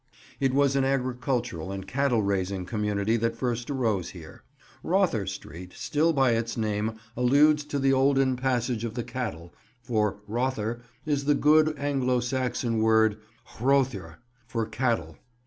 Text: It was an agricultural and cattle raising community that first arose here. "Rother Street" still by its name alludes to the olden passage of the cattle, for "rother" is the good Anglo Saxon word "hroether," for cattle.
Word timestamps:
It 0.39 0.51
was 0.55 0.75
an 0.75 0.83
agricultural 0.83 1.71
and 1.71 1.85
cattle 1.87 2.23
raising 2.23 2.65
community 2.65 3.17
that 3.17 3.35
first 3.35 3.69
arose 3.69 4.09
here. 4.09 4.41
"Rother 4.81 5.27
Street" 5.27 5.73
still 5.75 6.11
by 6.11 6.31
its 6.31 6.57
name 6.57 6.93
alludes 7.15 7.63
to 7.65 7.77
the 7.77 7.93
olden 7.93 8.35
passage 8.35 8.83
of 8.83 8.95
the 8.95 9.03
cattle, 9.03 9.53
for 9.83 10.17
"rother" 10.27 10.81
is 11.05 11.25
the 11.25 11.35
good 11.35 11.77
Anglo 11.77 12.19
Saxon 12.19 12.79
word 12.79 13.19
"hroether," 13.57 14.15
for 14.47 14.65
cattle. 14.65 15.19